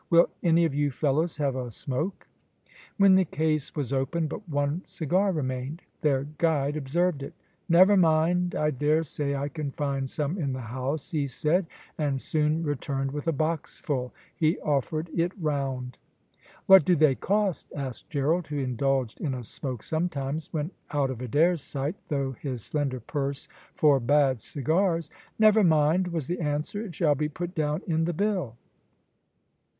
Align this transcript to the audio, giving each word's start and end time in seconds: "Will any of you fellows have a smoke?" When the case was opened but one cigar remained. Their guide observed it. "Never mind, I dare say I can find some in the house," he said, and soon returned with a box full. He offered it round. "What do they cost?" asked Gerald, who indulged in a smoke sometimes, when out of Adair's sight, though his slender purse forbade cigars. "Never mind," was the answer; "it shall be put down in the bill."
"Will 0.09 0.31
any 0.41 0.65
of 0.65 0.73
you 0.73 0.89
fellows 0.89 1.37
have 1.37 1.55
a 1.55 1.69
smoke?" 1.69 2.25
When 2.97 3.13
the 3.13 3.23
case 3.23 3.75
was 3.75 3.93
opened 3.93 4.29
but 4.29 4.49
one 4.49 4.81
cigar 4.83 5.31
remained. 5.31 5.83
Their 6.01 6.23
guide 6.39 6.75
observed 6.75 7.21
it. 7.21 7.35
"Never 7.69 7.95
mind, 7.95 8.55
I 8.55 8.71
dare 8.71 9.03
say 9.03 9.35
I 9.35 9.47
can 9.47 9.69
find 9.69 10.09
some 10.09 10.39
in 10.39 10.53
the 10.53 10.59
house," 10.61 11.11
he 11.11 11.27
said, 11.27 11.67
and 11.99 12.19
soon 12.19 12.63
returned 12.63 13.11
with 13.11 13.27
a 13.27 13.31
box 13.31 13.79
full. 13.79 14.11
He 14.35 14.57
offered 14.61 15.07
it 15.13 15.33
round. 15.39 15.99
"What 16.65 16.83
do 16.83 16.95
they 16.95 17.13
cost?" 17.13 17.67
asked 17.75 18.09
Gerald, 18.09 18.47
who 18.47 18.57
indulged 18.57 19.21
in 19.21 19.35
a 19.35 19.43
smoke 19.43 19.83
sometimes, 19.83 20.51
when 20.51 20.71
out 20.89 21.11
of 21.11 21.21
Adair's 21.21 21.61
sight, 21.61 21.93
though 22.07 22.31
his 22.31 22.65
slender 22.65 22.99
purse 22.99 23.47
forbade 23.75 24.41
cigars. 24.41 25.11
"Never 25.37 25.63
mind," 25.63 26.07
was 26.07 26.25
the 26.25 26.39
answer; 26.39 26.81
"it 26.81 26.95
shall 26.95 27.13
be 27.13 27.29
put 27.29 27.53
down 27.53 27.83
in 27.85 28.05
the 28.05 28.13
bill." 28.13 28.55